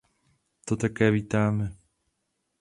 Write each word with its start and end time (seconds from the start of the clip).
To 0.65 0.75
také 0.75 1.11
vítáme. 1.11 1.75